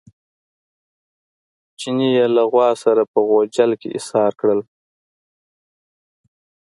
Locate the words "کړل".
4.39-4.59